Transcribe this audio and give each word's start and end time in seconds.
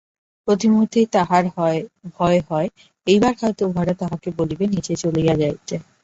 প্রতি 0.47 0.67
মুহুর্তেই 0.69 1.07
তাহার 1.15 1.43
ভয় 2.15 2.39
হয় 2.49 2.67
এইবার 3.07 3.33
হয়তো 3.41 3.63
উহারা 3.69 3.93
তাহাকে 4.01 4.29
বলিবে 4.39 4.65
নিচে 4.67 4.93
চলিয়া 5.03 5.33
যাইতে। 5.41 5.75